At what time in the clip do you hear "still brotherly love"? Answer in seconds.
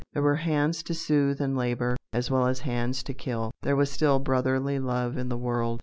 3.91-5.15